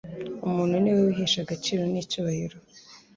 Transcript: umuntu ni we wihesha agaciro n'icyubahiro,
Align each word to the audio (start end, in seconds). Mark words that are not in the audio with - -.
umuntu 0.47 0.75
ni 0.83 0.91
we 0.95 0.99
wihesha 1.07 1.39
agaciro 1.41 1.83
n'icyubahiro, 1.91 2.57